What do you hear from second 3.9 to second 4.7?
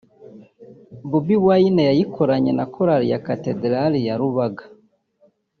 ya Rubaga